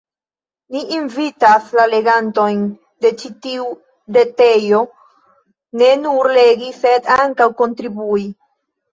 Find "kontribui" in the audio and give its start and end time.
7.61-8.25